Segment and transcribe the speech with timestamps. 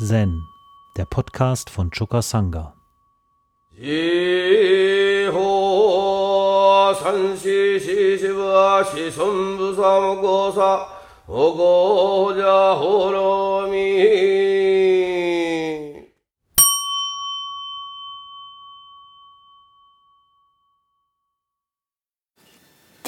[0.00, 0.46] Zen,
[0.96, 2.72] der Podcast von Choka Sangha.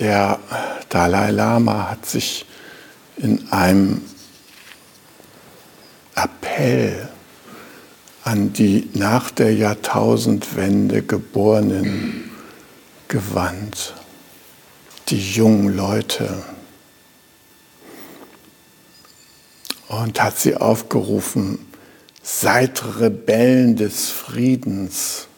[0.01, 0.39] Der
[0.89, 2.47] Dalai Lama hat sich
[3.17, 4.03] in einem
[6.61, 7.09] Appell
[8.23, 12.31] an die nach der Jahrtausendwende Geborenen
[13.09, 13.95] gewandt,
[15.09, 16.29] die jungen Leute,
[19.89, 21.67] und hat sie aufgerufen,
[22.23, 25.29] seid Rebellen des Friedens.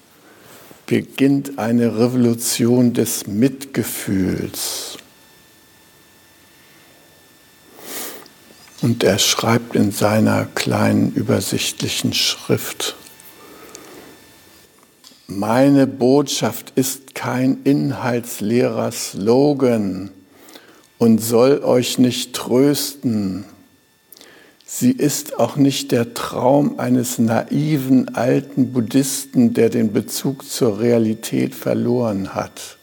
[0.87, 4.92] Beginnt eine Revolution des Mitgefühls.
[8.83, 12.97] Und er schreibt in seiner kleinen übersichtlichen Schrift,
[15.29, 20.11] meine Botschaft ist kein inhaltsleerer Slogan
[20.99, 23.45] und soll euch nicht trösten.
[24.67, 31.55] Sie ist auch nicht der Traum eines naiven alten Buddhisten, der den Bezug zur Realität
[31.55, 32.79] verloren hat.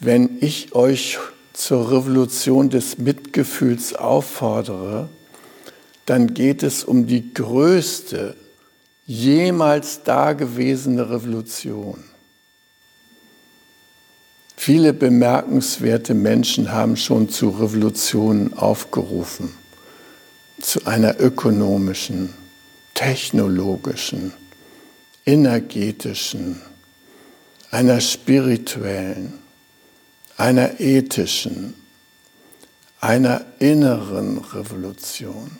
[0.00, 1.18] Wenn ich euch
[1.56, 5.08] zur Revolution des Mitgefühls auffordere,
[6.04, 8.36] dann geht es um die größte
[9.06, 12.04] jemals dagewesene Revolution.
[14.54, 19.54] Viele bemerkenswerte Menschen haben schon zu Revolutionen aufgerufen,
[20.60, 22.34] zu einer ökonomischen,
[22.92, 24.34] technologischen,
[25.24, 26.60] energetischen,
[27.70, 29.45] einer spirituellen,
[30.36, 31.74] einer ethischen,
[33.00, 35.58] einer inneren Revolution,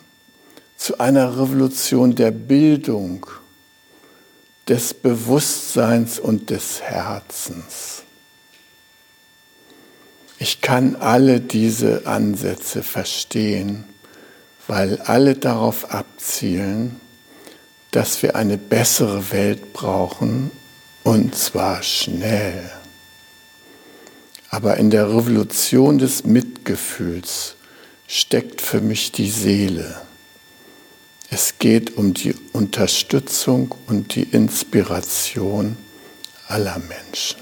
[0.77, 3.25] zu einer Revolution der Bildung,
[4.67, 8.03] des Bewusstseins und des Herzens.
[10.39, 13.85] Ich kann alle diese Ansätze verstehen,
[14.67, 16.99] weil alle darauf abzielen,
[17.91, 20.51] dass wir eine bessere Welt brauchen
[21.03, 22.69] und zwar schnell.
[24.57, 27.53] Aber in der Revolution des Mitgefühls
[28.07, 30.01] steckt für mich die Seele.
[31.29, 35.77] Es geht um die Unterstützung und die Inspiration
[36.47, 37.37] aller Menschen.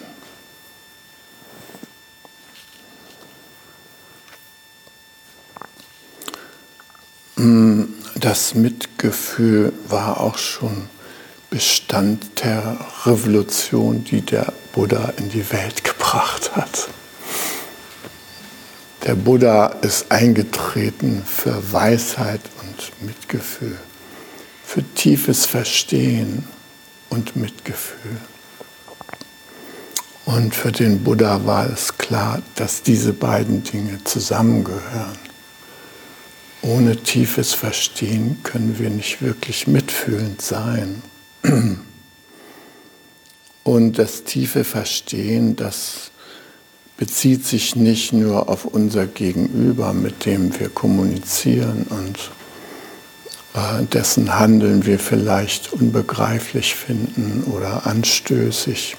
[7.37, 10.89] Hm, das Mitgefühl war auch schon
[11.49, 16.89] Bestand der Revolution, die der Buddha in die Welt gebracht hat.
[19.05, 23.77] Der Buddha ist eingetreten für Weisheit und Mitgefühl,
[24.63, 26.43] für tiefes Verstehen
[27.11, 28.17] und Mitgefühl.
[30.25, 35.19] Und für den Buddha war es klar, dass diese beiden Dinge zusammengehören.
[36.63, 41.03] Ohne tiefes Verstehen können wir nicht wirklich mitfühlend sein.
[43.63, 46.09] Und das tiefe Verstehen, das
[46.97, 52.31] bezieht sich nicht nur auf unser Gegenüber, mit dem wir kommunizieren und
[53.53, 58.95] äh, dessen Handeln wir vielleicht unbegreiflich finden oder anstößig,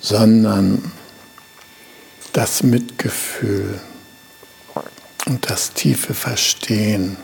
[0.00, 0.92] sondern
[2.32, 3.80] das Mitgefühl
[5.26, 7.16] und das tiefe Verstehen,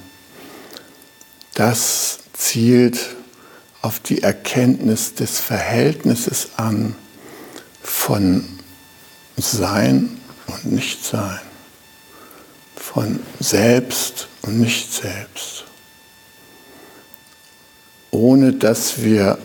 [1.54, 3.16] das zielt
[3.82, 6.94] auf die Erkenntnis des Verhältnisses an
[7.82, 8.61] von
[9.36, 11.40] Sein und Nichtsein,
[12.76, 15.64] von Selbst und Nicht-Selbst.
[18.10, 19.38] Ohne dass wir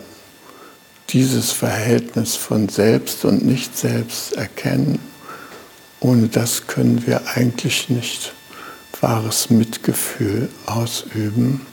[1.10, 4.98] dieses Verhältnis von Selbst und Nicht-Selbst erkennen,
[6.00, 8.32] ohne das können wir eigentlich nicht
[9.00, 11.66] wahres Mitgefühl ausüben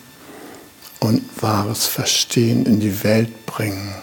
[1.00, 3.94] und wahres Verstehen in die Welt bringen.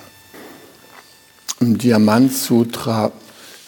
[1.61, 3.13] Im Diamant Sutra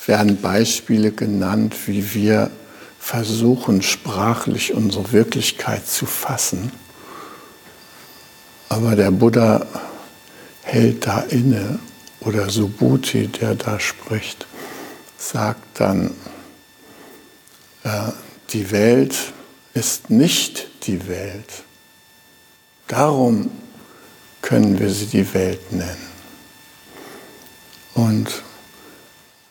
[0.07, 2.51] werden Beispiele genannt, wie wir
[2.99, 6.73] versuchen, sprachlich unsere Wirklichkeit zu fassen.
[8.69, 9.67] Aber der Buddha
[10.63, 11.79] hält da inne
[12.21, 14.47] oder Subhuti, der da spricht,
[15.19, 16.13] sagt dann,
[17.85, 18.11] äh,
[18.51, 19.17] die Welt
[19.75, 21.65] ist nicht die Welt.
[22.89, 23.51] Darum
[24.43, 26.15] können wir sie die Welt nennen.
[27.95, 28.43] Und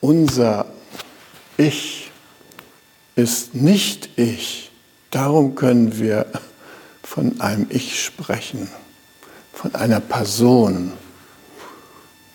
[0.03, 0.65] unser
[1.55, 2.11] Ich
[3.15, 4.69] ist nicht ich.
[5.11, 6.25] Darum können wir
[7.03, 8.67] von einem Ich sprechen,
[9.53, 10.91] von einer Person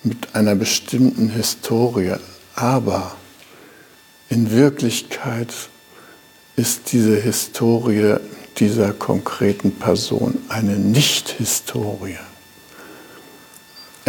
[0.02, 2.14] mit einer bestimmten Historie,
[2.54, 3.14] aber
[4.30, 5.52] in Wirklichkeit
[6.56, 8.16] ist diese Historie
[8.56, 12.16] dieser konkreten Person eine Nicht-Historie.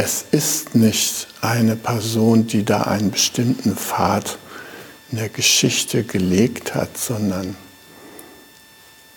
[0.02, 4.38] Es ist nicht eine Person, die da einen bestimmten Pfad
[5.12, 7.58] in der Geschichte gelegt hat, sondern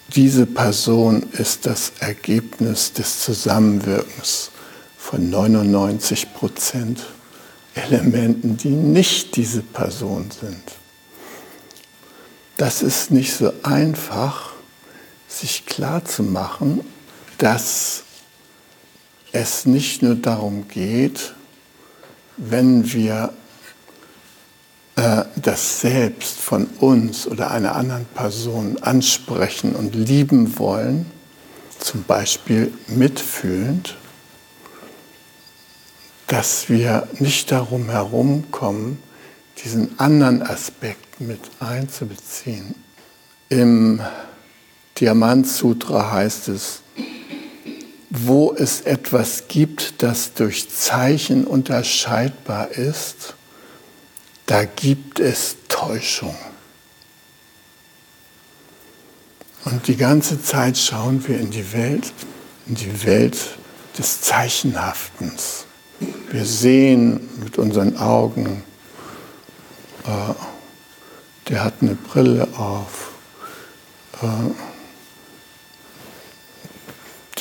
[0.09, 4.51] diese Person ist das Ergebnis des Zusammenwirkens
[4.99, 7.07] von 99 Prozent
[7.77, 10.65] Elementen, die nicht diese Person sind.
[12.57, 14.51] Das ist nicht so einfach,
[15.29, 16.81] sich klar zu machen,
[17.39, 18.03] dass
[19.33, 21.35] es nicht nur darum geht,
[22.37, 23.33] wenn wir
[24.97, 31.07] äh, das Selbst von uns oder einer anderen Person ansprechen und lieben wollen,
[31.79, 33.97] zum Beispiel mitfühlend,
[36.27, 38.99] dass wir nicht darum herumkommen,
[39.65, 42.75] diesen anderen Aspekt mit einzubeziehen.
[43.49, 44.01] Im
[44.99, 46.82] Diamant Sutra heißt es,
[48.27, 53.35] wo es etwas gibt, das durch Zeichen unterscheidbar ist,
[54.47, 56.37] da gibt es Täuschung.
[59.65, 62.13] Und die ganze Zeit schauen wir in die Welt,
[62.67, 63.39] in die Welt
[63.97, 65.67] des Zeichenhaftens.
[66.31, 68.65] Wir sehen mit unseren Augen,
[70.05, 70.35] äh,
[71.49, 73.13] der hat eine Brille auf,
[74.21, 74.72] äh,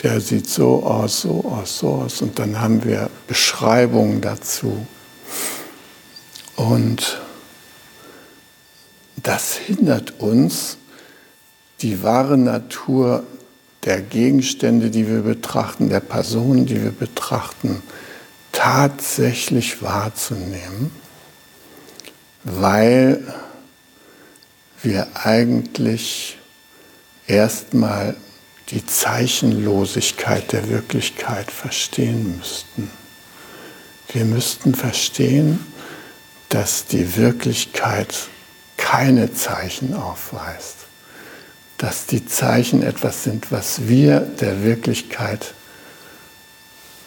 [0.03, 2.21] der sieht so aus, so aus, so aus.
[2.21, 4.85] Und dann haben wir Beschreibungen dazu.
[6.55, 7.21] Und
[9.17, 10.77] das hindert uns,
[11.81, 13.23] die wahre Natur
[13.85, 17.81] der Gegenstände, die wir betrachten, der Personen, die wir betrachten,
[18.51, 20.91] tatsächlich wahrzunehmen,
[22.43, 23.33] weil
[24.83, 26.37] wir eigentlich
[27.27, 28.15] erstmal
[28.71, 32.89] die Zeichenlosigkeit der Wirklichkeit verstehen müssten.
[34.13, 35.59] Wir müssten verstehen,
[36.49, 38.13] dass die Wirklichkeit
[38.77, 40.77] keine Zeichen aufweist,
[41.77, 45.53] dass die Zeichen etwas sind, was wir der Wirklichkeit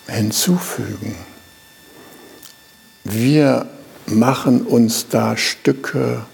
[0.07, 1.17] hinzufügen.
[3.05, 3.67] Wir
[4.07, 6.25] machen uns da Stücke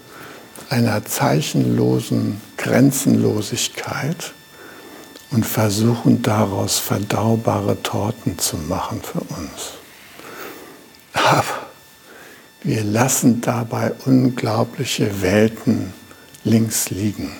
[0.69, 4.33] einer zeichenlosen Grenzenlosigkeit
[5.31, 9.73] und versuchen daraus verdaubare Torten zu machen für uns.
[11.13, 11.67] Aber
[12.63, 15.93] wir lassen dabei unglaubliche Welten
[16.43, 17.31] links liegen.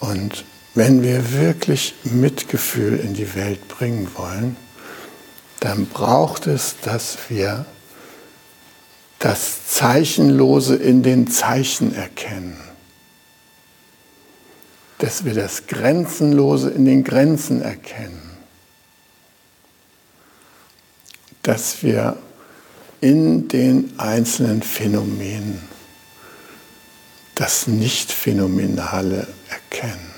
[0.00, 0.44] Und
[0.74, 4.56] wenn wir wirklich Mitgefühl in die Welt bringen wollen,
[5.60, 7.66] dann braucht es, dass wir
[9.18, 12.71] das Zeichenlose in den Zeichen erkennen
[15.02, 18.22] dass wir das Grenzenlose in den Grenzen erkennen,
[21.42, 22.16] dass wir
[23.00, 25.60] in den einzelnen Phänomenen
[27.34, 30.14] das Nicht-Phänomenale erkennen.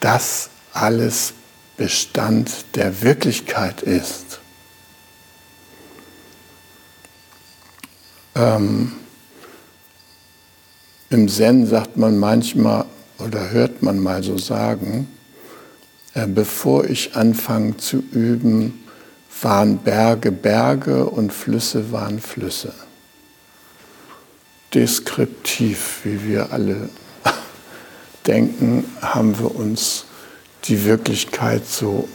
[0.00, 1.34] Das alles
[1.76, 4.40] Bestand der Wirklichkeit ist.
[8.34, 9.01] Ähm,
[11.12, 12.86] im Zen sagt man manchmal
[13.18, 15.08] oder hört man mal so sagen,
[16.14, 18.82] äh, bevor ich anfange zu üben,
[19.42, 22.72] waren Berge Berge und Flüsse waren Flüsse.
[24.72, 26.88] Deskriptiv, wie wir alle
[28.26, 30.06] denken, haben wir uns
[30.64, 32.08] die Wirklichkeit so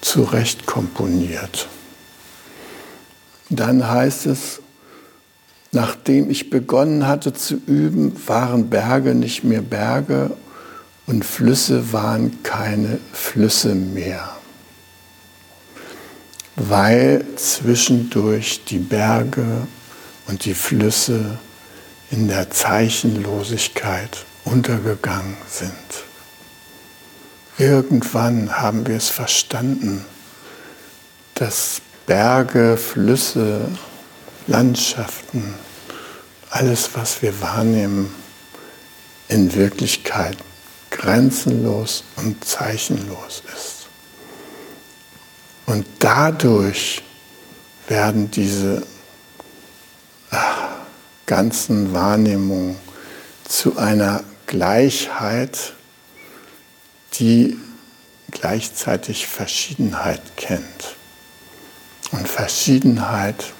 [0.00, 1.68] zurecht komponiert.
[3.50, 4.60] Dann heißt es,
[5.74, 10.36] Nachdem ich begonnen hatte zu üben, waren Berge nicht mehr Berge
[11.06, 14.36] und Flüsse waren keine Flüsse mehr,
[16.56, 19.66] weil zwischendurch die Berge
[20.26, 21.38] und die Flüsse
[22.10, 25.72] in der Zeichenlosigkeit untergegangen sind.
[27.56, 30.04] Irgendwann haben wir es verstanden,
[31.34, 33.68] dass Berge, Flüsse,
[34.46, 35.54] Landschaften,
[36.50, 38.14] alles, was wir wahrnehmen,
[39.28, 40.36] in Wirklichkeit
[40.90, 43.86] grenzenlos und zeichenlos ist.
[45.66, 47.02] Und dadurch
[47.88, 48.86] werden diese
[50.30, 50.68] ach,
[51.26, 52.76] ganzen Wahrnehmungen
[53.48, 55.74] zu einer Gleichheit,
[57.14, 57.56] die
[58.30, 60.96] gleichzeitig Verschiedenheit kennt.
[62.10, 63.52] Und Verschiedenheit,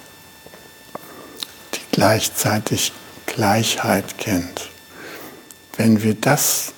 [1.92, 2.92] gleichzeitig
[3.26, 4.68] Gleichheit kennt.
[5.76, 6.72] Wenn wir das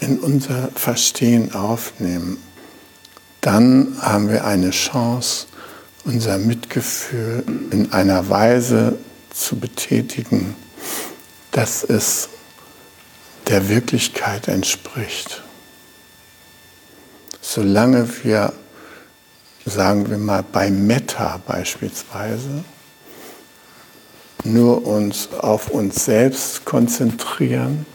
[0.00, 2.42] in unser Verstehen aufnehmen,
[3.40, 5.46] dann haben wir eine Chance,
[6.04, 8.98] unser Mitgefühl in einer Weise
[9.30, 10.54] zu betätigen,
[11.50, 12.28] dass es
[13.48, 15.42] der Wirklichkeit entspricht.
[17.40, 18.52] Solange wir,
[19.64, 22.64] sagen wir mal, bei Meta beispielsweise,
[24.52, 27.86] nur uns auf uns selbst konzentrieren,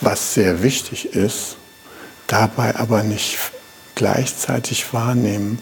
[0.00, 1.56] was sehr wichtig ist,
[2.26, 3.38] dabei aber nicht
[3.94, 5.58] gleichzeitig wahrnehmen,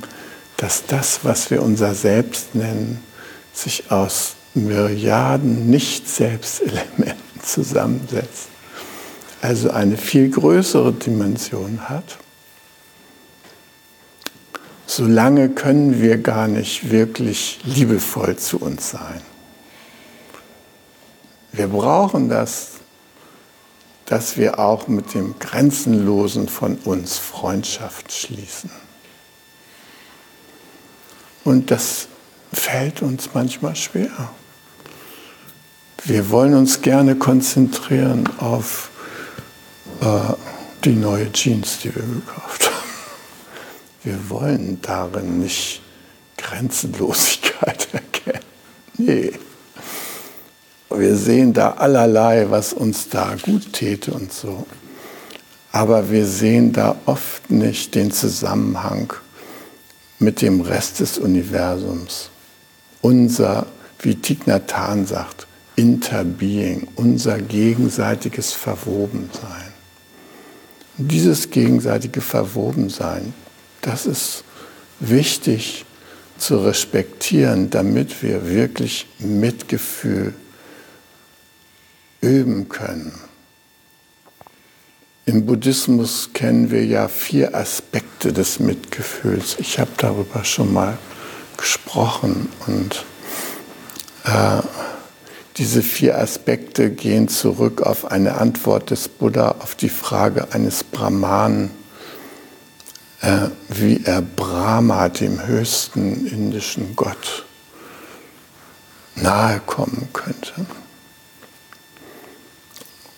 [0.57, 3.03] dass das, was wir unser Selbst nennen,
[3.53, 8.49] sich aus Milliarden Nicht-Selbstelementen zusammensetzt.
[9.41, 12.19] Also eine viel größere Dimension hat.
[14.87, 19.21] Solange können wir gar nicht wirklich liebevoll zu uns sein.
[21.53, 22.73] Wir brauchen das,
[24.07, 28.71] dass wir auch mit dem Grenzenlosen von uns Freundschaft schließen.
[31.45, 32.09] Und das
[32.53, 34.31] fällt uns manchmal schwer.
[36.05, 38.91] Wir wollen uns gerne konzentrieren auf
[40.01, 40.35] äh,
[40.85, 42.83] die neue Jeans, die wir gekauft haben.
[44.03, 45.81] Wir wollen darin nicht
[46.37, 48.45] Grenzenlosigkeit erkennen.
[48.97, 49.33] Nee.
[51.17, 54.67] Sehen da allerlei, was uns da gut täte und so.
[55.73, 59.13] Aber wir sehen da oft nicht den Zusammenhang
[60.19, 62.31] mit dem Rest des Universums.
[63.01, 63.67] Unser,
[64.01, 69.73] wie Thich sagt, Interbeing, unser gegenseitiges Verwobensein.
[70.99, 73.33] Und dieses gegenseitige Verwobensein,
[73.81, 74.45] das ist
[75.01, 75.87] wichtig
[76.37, 80.35] zu respektieren, damit wir wirklich Mitgefühl
[82.23, 83.13] üben können.
[85.25, 89.57] Im Buddhismus kennen wir ja vier Aspekte des Mitgefühls.
[89.59, 90.99] Ich habe darüber schon mal
[91.57, 93.05] gesprochen und
[94.25, 94.63] äh,
[95.59, 101.71] diese vier Aspekte gehen zurück auf eine Antwort des Buddha auf die Frage eines Brahmanen,
[103.21, 107.45] äh, wie er Brahma, dem höchsten indischen Gott,
[109.15, 110.67] nahe kommen könnte.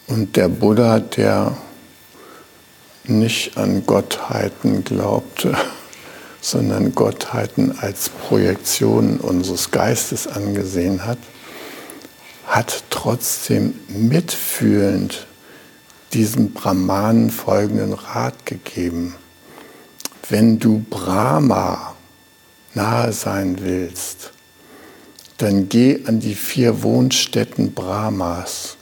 [0.07, 1.57] Und der Buddha, der
[3.05, 5.57] nicht an Gottheiten glaubte,
[6.41, 11.19] sondern Gottheiten als Projektionen unseres Geistes angesehen hat,
[12.47, 15.27] hat trotzdem mitfühlend
[16.13, 19.15] diesem Brahmanen folgenden Rat gegeben.
[20.29, 21.95] Wenn du Brahma
[22.75, 24.33] nahe sein willst,
[25.39, 28.74] dann geh an die vier Wohnstätten Brahmas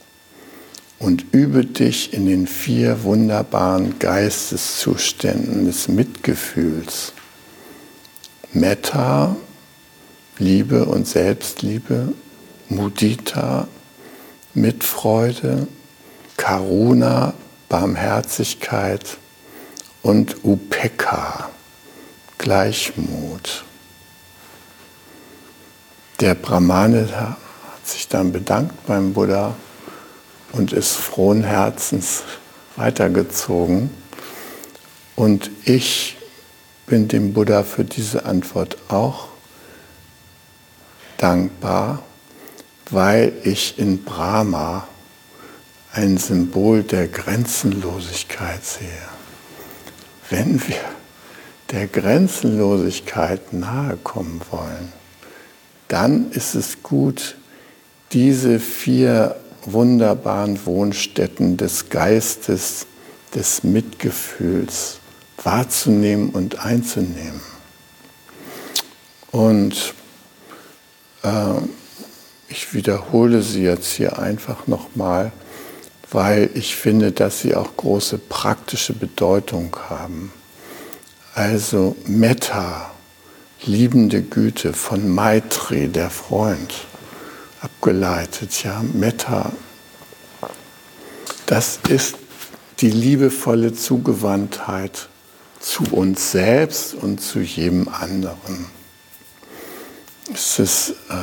[1.03, 7.11] und übe dich in den vier wunderbaren Geisteszuständen des Mitgefühls.
[8.53, 9.35] Metta,
[10.37, 12.13] Liebe und Selbstliebe,
[12.69, 13.67] Mudita,
[14.53, 15.67] Mitfreude,
[16.37, 17.33] Karuna,
[17.67, 19.17] Barmherzigkeit
[20.03, 21.49] und Upeka,
[22.37, 23.65] Gleichmut.
[26.21, 29.53] Der Brahmane hat sich dann bedankt beim Buddha
[30.53, 32.23] und ist frohen Herzens
[32.77, 33.89] weitergezogen.
[35.15, 36.17] Und ich
[36.85, 39.27] bin dem Buddha für diese Antwort auch
[41.17, 42.03] dankbar,
[42.89, 44.87] weil ich in Brahma
[45.91, 48.87] ein Symbol der Grenzenlosigkeit sehe.
[50.29, 50.81] Wenn wir
[51.71, 54.91] der Grenzenlosigkeit nahe kommen wollen,
[55.87, 57.35] dann ist es gut,
[58.11, 62.85] diese vier wunderbaren Wohnstätten des Geistes,
[63.35, 64.99] des Mitgefühls
[65.41, 67.41] wahrzunehmen und einzunehmen.
[69.31, 69.93] Und
[71.23, 71.29] äh,
[72.47, 75.31] ich wiederhole sie jetzt hier einfach nochmal,
[76.11, 80.31] weil ich finde, dass sie auch große praktische Bedeutung haben.
[81.33, 82.91] Also Metta,
[83.65, 86.85] liebende Güte von Maitri, der Freund
[87.63, 88.63] abgeleitet.
[88.63, 89.51] Ja, Metta,
[91.45, 92.15] das ist
[92.79, 95.07] die liebevolle Zugewandtheit
[95.59, 98.67] zu uns selbst und zu jedem anderen.
[100.33, 101.13] Es ist äh,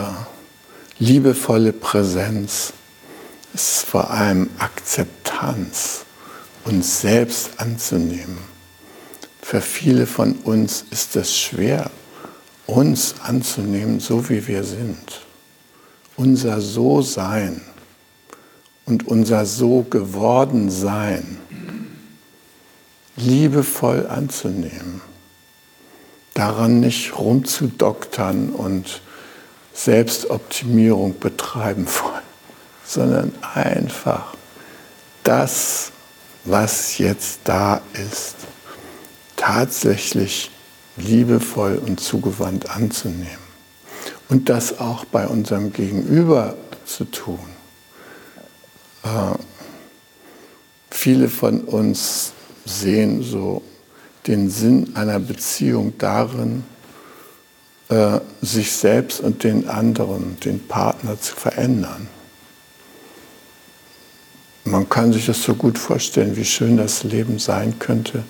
[0.98, 2.72] liebevolle Präsenz,
[3.54, 6.04] es ist vor allem Akzeptanz
[6.64, 8.38] uns selbst anzunehmen.
[9.42, 11.90] Für viele von uns ist es schwer,
[12.66, 15.22] uns anzunehmen, so wie wir sind.
[16.20, 17.62] Unser So-Sein
[18.84, 21.38] und unser So-Geworden-Sein
[23.16, 25.00] liebevoll anzunehmen.
[26.34, 29.00] Daran nicht rumzudoktern und
[29.72, 32.22] Selbstoptimierung betreiben wollen,
[32.84, 34.34] sondern einfach
[35.24, 35.90] das,
[36.44, 38.34] was jetzt da ist,
[39.36, 40.50] tatsächlich
[40.98, 43.49] liebevoll und zugewandt anzunehmen.
[44.30, 46.54] Und das auch bei unserem Gegenüber
[46.86, 47.40] zu tun.
[49.02, 49.36] Äh,
[50.90, 52.32] viele von uns
[52.64, 53.62] sehen so
[54.26, 56.64] den Sinn einer Beziehung darin,
[57.88, 62.08] äh, sich selbst und den anderen, den Partner zu verändern.
[64.64, 68.22] Man kann sich das so gut vorstellen, wie schön das Leben sein könnte,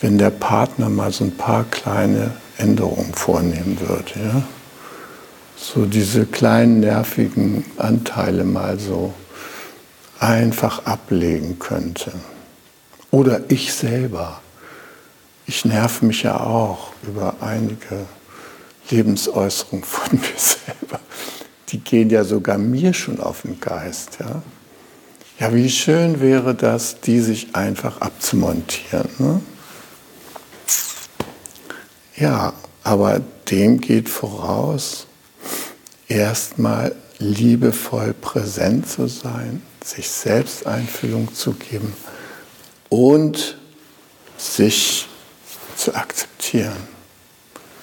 [0.00, 4.12] wenn der Partner mal so ein paar kleine Änderungen vornehmen würde.
[4.16, 4.42] Ja?
[5.56, 9.14] So diese kleinen nervigen Anteile mal so
[10.20, 12.12] einfach ablegen könnte.
[13.10, 14.40] Oder ich selber.
[15.46, 18.06] Ich nerv mich ja auch über einige
[18.90, 21.00] Lebensäußerungen von mir selber.
[21.68, 24.18] Die gehen ja sogar mir schon auf den Geist.
[24.20, 24.42] Ja,
[25.40, 29.08] ja wie schön wäre das, die sich einfach abzumontieren.
[29.18, 29.40] Ne?
[32.16, 33.20] Ja, aber
[33.50, 35.06] dem geht voraus,
[36.08, 41.92] erstmal liebevoll präsent zu sein, sich selbst Einfühlung zu geben
[42.88, 43.56] und
[44.36, 45.08] sich
[45.76, 46.76] zu akzeptieren.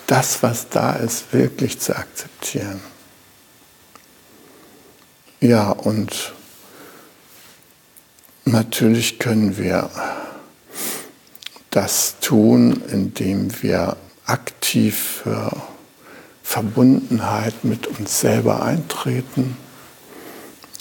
[0.08, 2.82] Das, was da ist, wirklich zu akzeptieren.
[5.39, 6.34] Ja, und
[8.46, 9.89] natürlich können wir
[11.69, 15.52] das tun, indem wir aktiv für
[16.54, 19.58] Verbundenheit mit uns selber eintreten,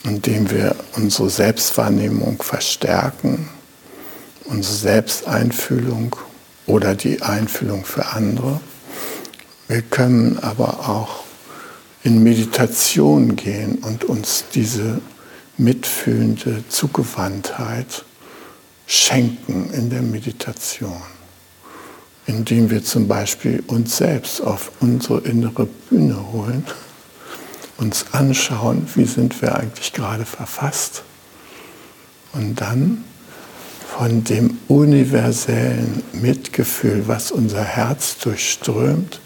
[0.05, 3.49] indem wir unsere Selbstwahrnehmung verstärken,
[4.45, 6.15] unsere Selbsteinfühlung
[6.67, 8.61] oder die Einfühlung für andere.
[9.67, 11.25] Wir können aber auch
[12.03, 15.01] in Meditation gehen und uns diese
[15.57, 18.05] mitfühlende Zugewandtheit
[18.87, 21.01] schenken in der Meditation,
[22.27, 26.65] indem wir zum Beispiel uns selbst auf unsere innere Bühne holen,
[27.79, 31.03] uns anschauen, wie sind wir eigentlich gerade verfasst
[32.33, 33.05] und dann
[33.97, 39.21] von dem universellen Mitgefühl, was unser Herz durchströmt,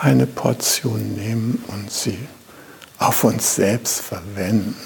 [0.00, 2.18] eine Portion nehmen und sie
[2.98, 4.76] auf uns selbst verwenden.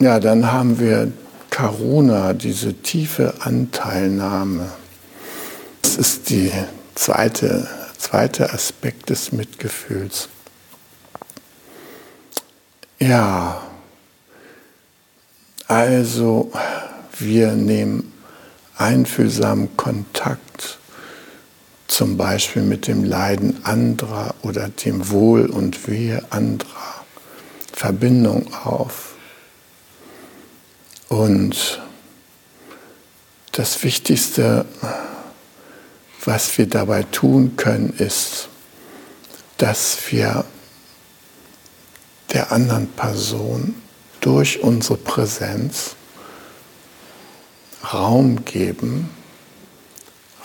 [0.00, 1.12] Ja, dann haben wir
[1.50, 4.70] Karuna, diese tiefe Anteilnahme.
[5.90, 7.66] Das ist der zweite,
[7.98, 10.28] zweite Aspekt des Mitgefühls.
[13.00, 13.60] Ja,
[15.66, 16.52] also
[17.18, 18.12] wir nehmen
[18.76, 20.78] einfühlsamen Kontakt,
[21.88, 27.04] zum Beispiel mit dem Leiden anderer oder dem Wohl und Wehe anderer,
[27.72, 29.14] Verbindung auf.
[31.08, 31.82] Und
[33.50, 34.66] das Wichtigste,
[36.24, 38.48] was wir dabei tun können, ist,
[39.56, 40.44] dass wir
[42.32, 43.74] der anderen Person
[44.20, 45.96] durch unsere Präsenz
[47.92, 49.08] Raum geben,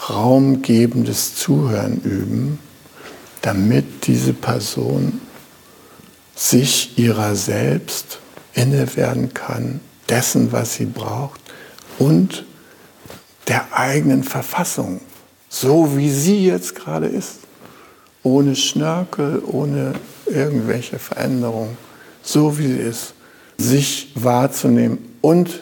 [0.09, 2.59] raumgebendes Zuhören üben,
[3.41, 5.21] damit diese Person
[6.35, 8.19] sich ihrer selbst
[8.53, 11.41] inne werden kann, dessen, was sie braucht
[11.99, 12.45] und
[13.47, 15.01] der eigenen Verfassung,
[15.61, 17.39] so wie sie jetzt gerade ist,
[18.23, 19.93] ohne Schnörkel, ohne
[20.25, 21.77] irgendwelche Veränderungen,
[22.21, 23.13] so wie sie ist,
[23.57, 25.61] sich wahrzunehmen und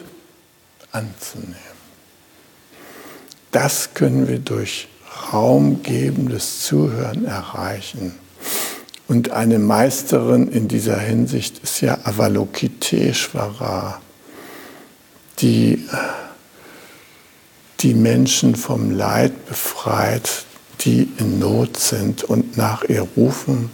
[0.90, 1.54] anzunehmen.
[3.52, 4.88] Das können wir durch
[5.32, 8.16] raumgebendes Zuhören erreichen.
[9.06, 14.00] Und eine Meisterin in dieser Hinsicht ist ja Avalokiteshvara,
[15.38, 15.86] die
[17.80, 20.44] die Menschen vom Leid befreit,
[20.80, 23.70] die in Not sind und nach ihr rufen,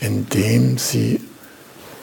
[0.00, 1.20] indem sie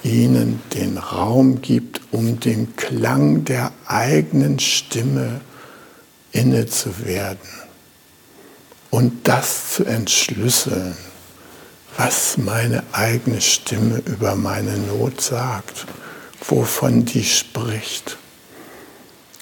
[0.04, 5.42] ihnen den Raum gibt, um dem Klang der eigenen Stimme
[6.32, 7.50] inne zu werden
[8.90, 10.96] und das zu entschlüsseln,
[11.98, 15.86] was meine eigene Stimme über meine Not sagt,
[16.48, 18.18] wovon die spricht.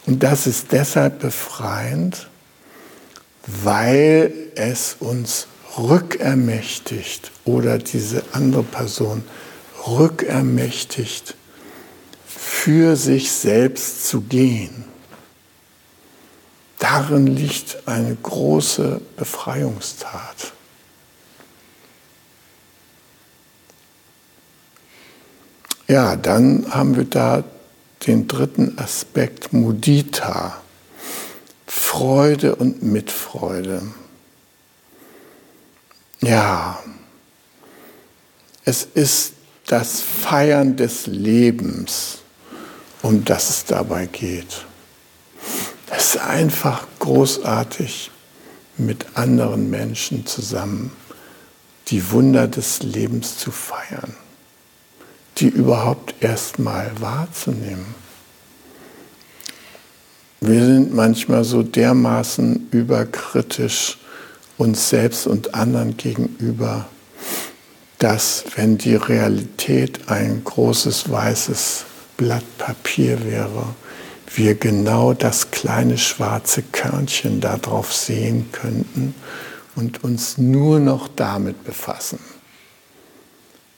[0.06, 2.28] Und das ist deshalb befreiend,
[3.46, 9.24] weil es uns rückermächtigt oder diese andere Person
[9.88, 11.36] rückermächtigt,
[12.28, 14.86] für sich selbst zu gehen.
[16.78, 20.54] Darin liegt eine große Befreiungstat.
[25.88, 27.44] Ja, dann haben wir da
[28.08, 30.62] den dritten Aspekt Mudita,
[31.68, 33.84] Freude und Mitfreude.
[36.22, 36.80] Ja,
[38.66, 39.34] es ist
[39.68, 42.20] das Feiern des Lebens,
[43.02, 44.66] um das es dabei geht.
[45.90, 48.12] Es ist einfach großartig,
[48.78, 50.92] mit anderen Menschen zusammen
[51.88, 54.16] die Wunder des Lebens zu feiern,
[55.42, 57.96] die überhaupt erstmal wahrzunehmen.
[60.40, 63.98] Wir sind manchmal so dermaßen überkritisch
[64.58, 66.86] uns selbst und anderen gegenüber,
[67.98, 71.86] dass wenn die Realität ein großes weißes
[72.18, 73.66] Blatt Papier wäre,
[74.36, 79.16] wir genau das kleine schwarze Körnchen darauf sehen könnten
[79.76, 82.20] und uns nur noch damit befassen.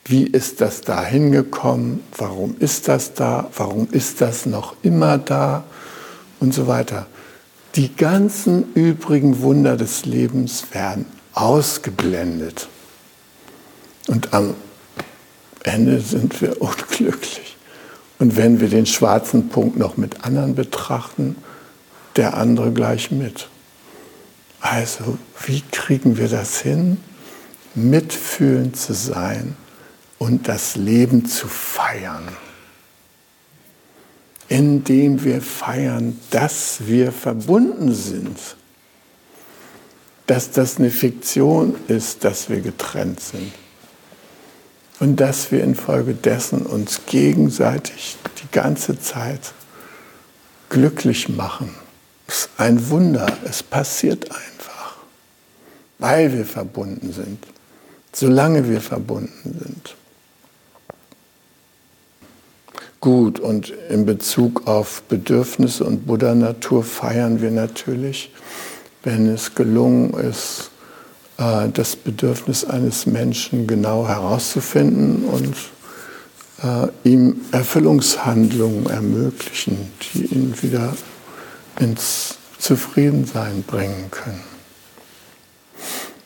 [0.05, 2.01] Wie ist das da hingekommen?
[2.17, 3.49] Warum ist das da?
[3.55, 5.63] Warum ist das noch immer da?
[6.43, 7.07] und so weiter.
[7.75, 12.67] Die ganzen übrigen Wunder des Lebens werden ausgeblendet.
[14.07, 14.53] Und am
[15.63, 17.55] Ende sind wir unglücklich.
[18.19, 21.37] Und wenn wir den schwarzen Punkt noch mit anderen betrachten,
[22.17, 23.47] der andere gleich mit.
[24.59, 26.97] Also, wie kriegen wir das hin,
[27.73, 29.55] mitfühlend zu sein
[30.23, 32.27] und das Leben zu feiern?
[34.53, 38.37] indem wir feiern, dass wir verbunden sind.
[40.27, 43.51] Dass das eine Fiktion ist, dass wir getrennt sind.
[44.99, 49.53] Und dass wir infolgedessen uns gegenseitig die ganze Zeit
[50.69, 51.73] glücklich machen.
[52.27, 53.25] Das ist ein Wunder.
[53.43, 54.97] Es passiert einfach,
[55.97, 57.39] weil wir verbunden sind,
[58.13, 59.95] solange wir verbunden sind.
[63.03, 68.31] Gut, und in Bezug auf Bedürfnisse und Buddha-Natur feiern wir natürlich,
[69.03, 70.71] wenn es gelungen ist,
[71.37, 75.53] äh, das Bedürfnis eines Menschen genau herauszufinden und
[76.63, 80.93] äh, ihm Erfüllungshandlungen ermöglichen, die ihn wieder
[81.81, 84.43] ins Zufriedensein bringen können.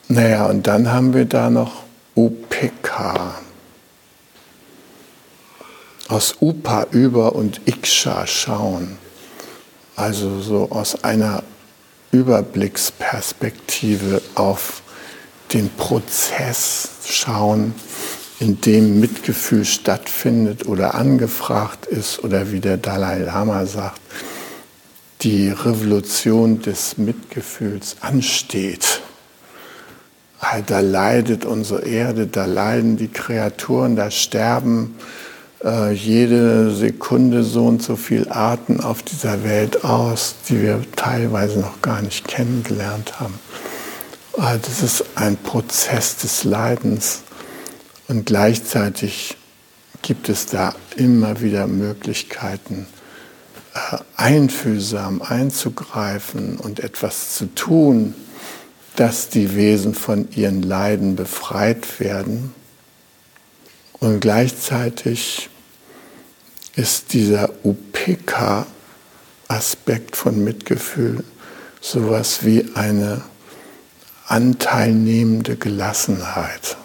[0.06, 1.82] Naja, und dann haben wir da noch
[2.14, 3.47] UPK
[6.08, 8.96] aus Upa über und Iksha schauen.
[9.94, 11.42] Also so aus einer
[12.12, 14.82] Überblicksperspektive auf
[15.52, 17.74] den Prozess schauen,
[18.40, 24.00] in dem Mitgefühl stattfindet oder angefragt ist oder wie der Dalai Lama sagt,
[25.22, 29.00] die Revolution des Mitgefühls ansteht.
[30.68, 35.27] Da leidet unsere Erde, da leiden die Kreaturen, da sterben äh,
[35.92, 41.82] jede Sekunde so und so viele Arten auf dieser Welt aus, die wir teilweise noch
[41.82, 43.38] gar nicht kennengelernt haben.
[44.36, 47.22] Äh, das ist ein Prozess des Leidens
[48.06, 49.36] und gleichzeitig
[50.02, 52.86] gibt es da immer wieder Möglichkeiten,
[53.74, 58.14] äh, einfühlsam einzugreifen und etwas zu tun,
[58.96, 62.54] dass die Wesen von ihren Leiden befreit werden
[64.00, 65.50] und gleichzeitig
[66.76, 68.66] ist dieser UPK-Aspekt
[70.16, 71.24] von Mitgefühl
[71.80, 73.22] sowas wie eine
[74.26, 76.76] anteilnehmende Gelassenheit.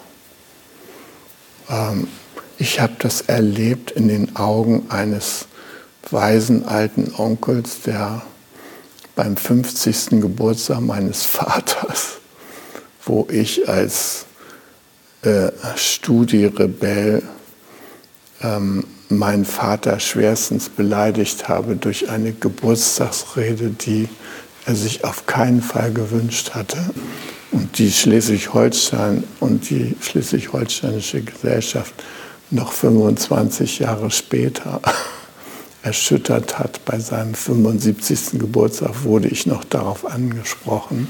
[1.68, 2.08] Ähm,
[2.58, 5.46] ich habe das erlebt in den Augen eines
[6.10, 8.22] weisen alten Onkels, der
[9.14, 10.20] beim 50.
[10.20, 12.18] Geburtstag meines Vaters,
[13.04, 14.26] wo ich als
[15.24, 17.22] äh, Studierebell
[18.42, 24.08] ähm, meinen Vater schwerstens beleidigt habe durch eine Geburtstagsrede, die
[24.66, 26.78] er sich auf keinen Fall gewünscht hatte
[27.52, 31.94] und die Schleswig-Holstein und die schleswig-holsteinische Gesellschaft
[32.50, 34.80] noch 25 Jahre später
[35.82, 36.84] erschüttert hat.
[36.84, 38.38] Bei seinem 75.
[38.38, 41.08] Geburtstag wurde ich noch darauf angesprochen,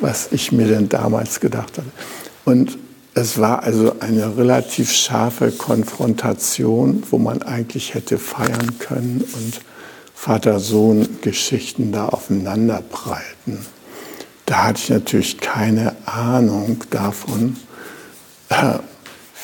[0.00, 1.90] was ich mir denn damals gedacht hatte.
[2.44, 2.78] Und
[3.14, 9.60] es war also eine relativ scharfe Konfrontation, wo man eigentlich hätte feiern können und
[10.14, 12.82] Vater-Sohn-Geschichten da aufeinander.
[14.46, 17.56] Da hatte ich natürlich keine Ahnung davon,
[18.48, 18.78] äh,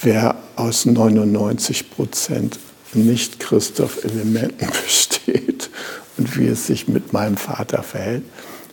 [0.03, 2.59] wer aus 99 Prozent
[2.95, 5.69] Nicht-Christoph-Elementen besteht
[6.17, 8.25] und wie es sich mit meinem Vater verhält.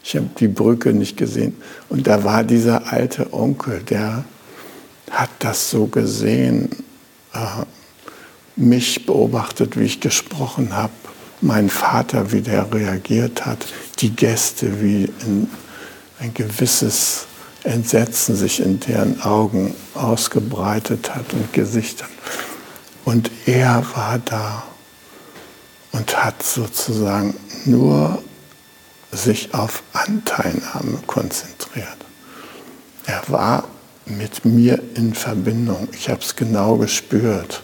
[0.03, 1.55] Ich habe die Brücke nicht gesehen.
[1.89, 4.23] Und da war dieser alte Onkel, der
[5.11, 6.69] hat das so gesehen,
[7.33, 7.65] äh,
[8.55, 10.93] mich beobachtet, wie ich gesprochen habe,
[11.41, 13.65] mein Vater, wie der reagiert hat,
[13.99, 15.49] die Gäste, wie ein,
[16.33, 17.27] gewisses
[17.63, 22.09] Entsetzen sich in deren Augen ausgebreitet hat und Gesichtern.
[23.03, 24.63] Und er war da
[25.91, 28.23] und hat sozusagen nur
[29.11, 31.97] sich auf Anteilnahme konzentriert.
[33.05, 33.65] Er war
[34.05, 35.87] mit mir in Verbindung.
[35.93, 37.63] Ich habe es genau gespürt.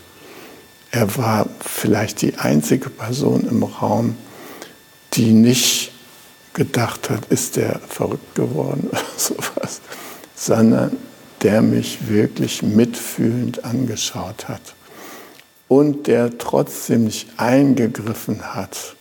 [0.92, 4.18] Er war vielleicht die einzige Person im Raum,
[5.14, 5.92] die nicht
[6.54, 9.82] gedacht hat, ist der verrückt geworden oder sowas,
[10.36, 10.98] sondern
[11.44, 14.62] der mich wirklich mitfühlend angeschaut hat
[15.68, 18.96] und der trotzdem nicht eingegriffen hat,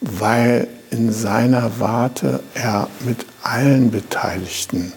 [0.00, 4.92] weil in seiner Warte er mit allen Beteiligten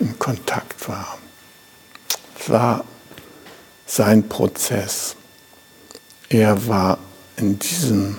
[0.00, 1.18] in Kontakt war.
[2.38, 2.84] Es war
[3.86, 5.14] sein Prozess.
[6.28, 6.98] Er war
[7.36, 8.16] in diesem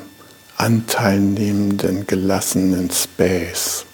[0.58, 3.86] anteilnehmenden, gelassenen Space.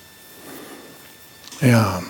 [1.62, 2.04] Ja.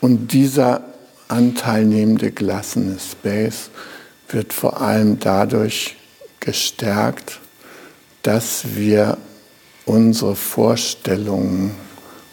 [0.00, 0.82] Und dieser
[1.28, 3.70] anteilnehmende, gelassene Space
[4.28, 5.96] wird vor allem dadurch
[6.40, 7.40] gestärkt,
[8.22, 9.18] dass wir
[9.86, 11.74] unsere Vorstellungen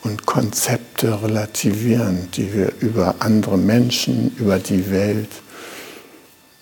[0.04, 5.30] und Konzepte relativieren, die wir über andere Menschen, über die Welt,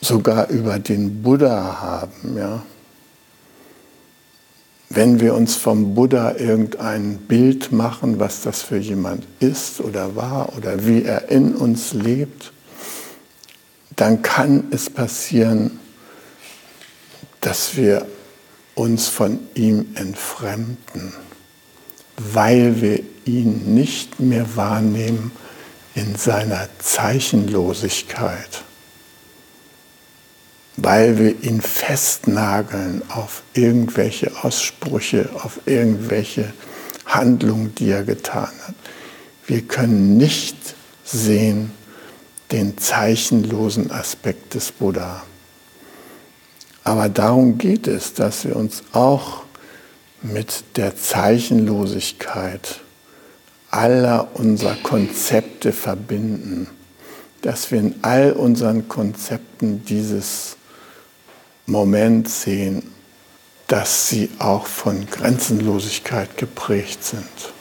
[0.02, 2.38] sogar über den Buddha haben.
[2.38, 2.63] Ja?
[4.89, 10.56] Wenn wir uns vom Buddha irgendein Bild machen, was das für jemand ist oder war
[10.58, 12.52] oder wie er in uns lebt,
[13.95, 15.80] dann kann es passieren,
[17.41, 18.06] dass wir
[18.75, 21.13] uns von ihm entfremden,
[22.17, 23.04] weil wir
[23.38, 25.32] ihn nicht mehr wahrnehmen
[25.96, 28.63] in seiner Zeichenlosigkeit,
[30.78, 36.54] weil wir ihn festnageln auf irgendwelche Aussprüche, auf irgendwelche
[37.06, 38.76] Handlungen, die er getan hat.
[39.48, 41.72] Wir können nicht sehen
[42.52, 45.24] den zeichenlosen Aspekt des Buddha.
[46.84, 49.44] Aber darum geht es, dass wir uns auch
[50.22, 52.82] mit der Zeichenlosigkeit
[53.71, 56.67] aller unserer Konzepte verbinden,
[57.41, 60.58] dass wir in all unseren Konzepten dieses
[61.65, 62.84] Moment sehen,
[63.67, 67.53] dass sie auch von Grenzenlosigkeit geprägt sind.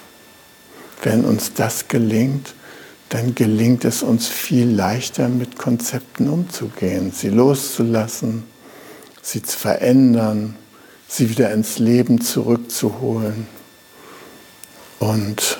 [1.03, 2.55] Wenn uns das gelingt,
[3.11, 8.44] dann gelingt es uns viel leichter, mit Konzepten umzugehen, sie loszulassen,
[9.23, 10.57] sie zu verändern,
[11.07, 13.47] sie wieder ins Leben zurückzuholen
[14.99, 15.59] und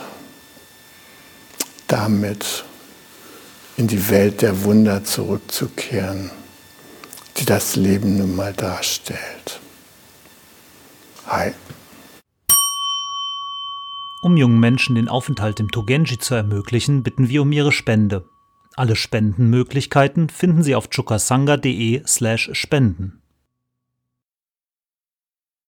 [1.89, 2.65] damit
[3.77, 6.31] in die Welt der Wunder zurückzukehren,
[7.39, 9.61] die das Leben nun mal darstellt.
[11.27, 11.53] Hi.
[14.21, 18.25] Um jungen Menschen den Aufenthalt im Togenji zu ermöglichen, bitten wir um ihre Spende.
[18.75, 23.23] Alle Spendenmöglichkeiten finden Sie auf chukasanga.de/spenden.